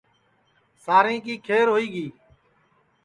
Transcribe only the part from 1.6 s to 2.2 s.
ہوئی گی